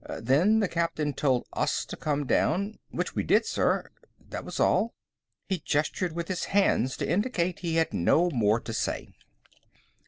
Then 0.19 0.61
the 0.61 0.67
captain 0.67 1.13
told 1.13 1.45
us 1.53 1.85
to 1.85 1.95
come 1.95 2.25
down, 2.25 2.79
which 2.89 3.13
we 3.13 3.21
did, 3.21 3.45
sir. 3.45 3.91
That 4.31 4.43
was 4.43 4.59
all." 4.59 4.95
He 5.47 5.59
gestured 5.63 6.13
with 6.13 6.27
his 6.27 6.45
hands 6.45 6.97
to 6.97 7.07
indicate 7.07 7.59
he 7.59 7.75
had 7.75 7.93
no 7.93 8.31
more 8.31 8.59
to 8.61 8.73
say. 8.73 9.09